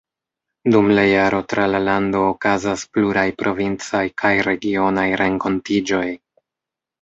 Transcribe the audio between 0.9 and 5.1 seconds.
la jaro tra la lando okazas pluraj provincaj kaj regionaj